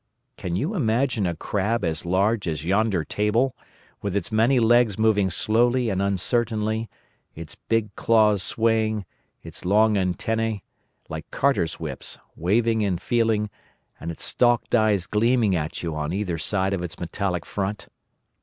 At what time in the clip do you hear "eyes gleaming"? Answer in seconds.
14.73-15.55